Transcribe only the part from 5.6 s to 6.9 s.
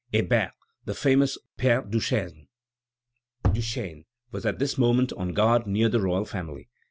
near the royal family.